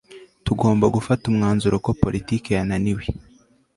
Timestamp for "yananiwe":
2.55-3.03